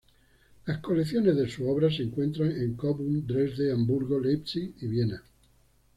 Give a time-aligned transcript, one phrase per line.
[0.65, 5.21] Las colecciones de sus obras se encuentran en Coburg, Dresde, Hamburgo, Leipzig y Viena.